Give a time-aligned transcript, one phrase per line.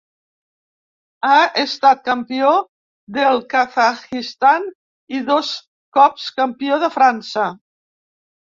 [1.27, 2.53] Ha estat Campió
[3.17, 4.65] del Kazakhstan,
[5.19, 5.53] i dos
[5.99, 7.47] cops Campió de França.